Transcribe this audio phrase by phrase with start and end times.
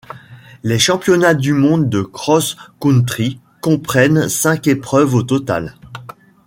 [0.63, 5.75] Les Championnats du monde de cross-country comprennent cinq épreuves au total.